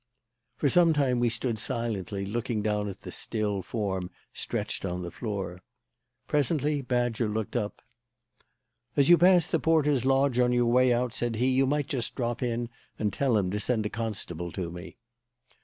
[0.57, 5.11] For some time we stood silently looking down at the still form stretched on the
[5.11, 5.61] floor.
[6.27, 7.83] Presently Badger looked up.
[8.97, 12.15] "As you pass the porter's lodge on your way out," said he, "you might just
[12.15, 14.97] drop in and tell him to send a constable to me."